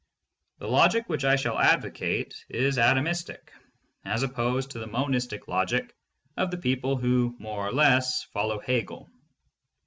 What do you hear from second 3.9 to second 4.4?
as